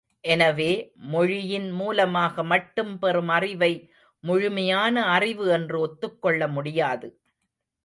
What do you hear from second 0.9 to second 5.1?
மொழியின் மூலமாக மட்டும் பெறும் அறிவை முழுமையான